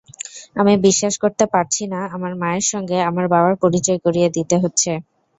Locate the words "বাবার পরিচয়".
3.33-3.99